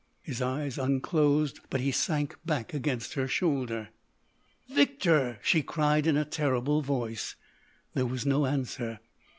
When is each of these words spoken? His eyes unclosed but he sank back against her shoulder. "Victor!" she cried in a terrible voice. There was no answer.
His 0.23 0.41
eyes 0.41 0.79
unclosed 0.79 1.59
but 1.69 1.79
he 1.79 1.91
sank 1.91 2.35
back 2.43 2.73
against 2.73 3.13
her 3.13 3.27
shoulder. 3.27 3.89
"Victor!" 4.67 5.37
she 5.43 5.61
cried 5.61 6.07
in 6.07 6.17
a 6.17 6.25
terrible 6.25 6.81
voice. 6.81 7.35
There 7.93 8.07
was 8.07 8.25
no 8.25 8.47
answer. 8.47 8.99